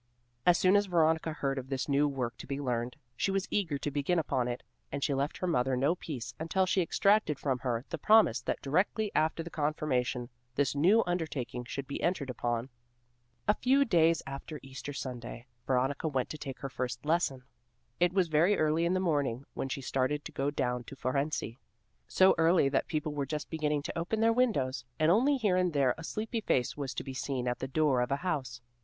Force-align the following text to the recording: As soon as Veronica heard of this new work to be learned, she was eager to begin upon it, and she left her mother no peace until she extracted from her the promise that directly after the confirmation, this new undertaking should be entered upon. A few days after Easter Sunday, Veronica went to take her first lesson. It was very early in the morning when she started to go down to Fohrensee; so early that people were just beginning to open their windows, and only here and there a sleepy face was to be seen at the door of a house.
As 0.47 0.57
soon 0.57 0.75
as 0.75 0.87
Veronica 0.87 1.31
heard 1.31 1.59
of 1.59 1.69
this 1.69 1.87
new 1.87 2.07
work 2.07 2.35
to 2.37 2.47
be 2.47 2.59
learned, 2.59 2.95
she 3.15 3.29
was 3.29 3.47
eager 3.51 3.77
to 3.77 3.91
begin 3.91 4.17
upon 4.17 4.47
it, 4.47 4.63
and 4.91 5.03
she 5.03 5.13
left 5.13 5.37
her 5.37 5.45
mother 5.45 5.77
no 5.77 5.93
peace 5.93 6.33
until 6.39 6.65
she 6.65 6.81
extracted 6.81 7.37
from 7.37 7.59
her 7.59 7.85
the 7.89 7.99
promise 7.99 8.41
that 8.41 8.63
directly 8.63 9.11
after 9.13 9.43
the 9.43 9.51
confirmation, 9.51 10.29
this 10.55 10.73
new 10.73 11.03
undertaking 11.05 11.65
should 11.65 11.85
be 11.85 12.01
entered 12.01 12.31
upon. 12.31 12.69
A 13.47 13.53
few 13.53 13.85
days 13.85 14.23
after 14.25 14.59
Easter 14.63 14.91
Sunday, 14.91 15.45
Veronica 15.67 16.07
went 16.07 16.29
to 16.29 16.37
take 16.39 16.61
her 16.61 16.69
first 16.69 17.05
lesson. 17.05 17.43
It 17.99 18.11
was 18.11 18.27
very 18.27 18.57
early 18.57 18.85
in 18.85 18.95
the 18.95 18.99
morning 18.99 19.45
when 19.53 19.69
she 19.69 19.81
started 19.81 20.25
to 20.25 20.31
go 20.31 20.49
down 20.49 20.83
to 20.85 20.95
Fohrensee; 20.95 21.59
so 22.07 22.33
early 22.39 22.69
that 22.69 22.87
people 22.87 23.13
were 23.13 23.27
just 23.27 23.51
beginning 23.51 23.83
to 23.83 23.95
open 23.99 24.19
their 24.19 24.33
windows, 24.33 24.83
and 24.97 25.11
only 25.11 25.37
here 25.37 25.57
and 25.57 25.73
there 25.73 25.93
a 25.95 26.03
sleepy 26.03 26.41
face 26.41 26.75
was 26.75 26.95
to 26.95 27.03
be 27.03 27.13
seen 27.13 27.47
at 27.47 27.59
the 27.59 27.67
door 27.67 28.01
of 28.01 28.09
a 28.11 28.15
house. 28.25 28.61